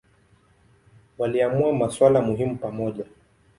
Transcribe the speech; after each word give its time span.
Waliamua 1.17 1.73
maswali 1.73 2.19
muhimu 2.19 2.55
pamoja. 2.57 3.05